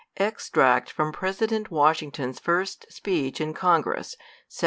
[0.17, 4.15] Extract from President Washington's first Speech in Congress,
[4.47, 4.57] 1789.